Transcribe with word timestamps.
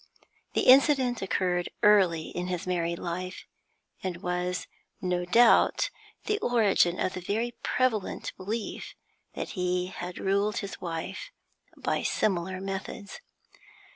The 0.53 0.61
incident 0.61 1.21
occurred 1.21 1.69
early 1.83 2.29
in 2.29 2.47
his 2.47 2.65
married 2.65 2.97
life, 2.97 3.45
and 4.01 4.17
was, 4.23 4.65
no 4.99 5.25
doubt, 5.25 5.91
the 6.25 6.39
origin 6.39 6.99
of 6.99 7.13
the 7.13 7.21
very 7.21 7.51
prevalent 7.61 8.33
belief 8.35 8.95
that 9.35 9.49
he 9.49 9.93
had 9.95 10.17
ruled 10.17 10.57
his 10.57 10.81
wife 10.81 11.29
by 11.77 12.01
similar 12.01 12.59
methods. 12.59 13.21